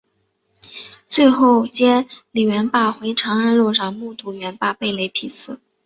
[1.07, 5.59] 最后接李元霸回长安路上目睹元霸被雷劈死。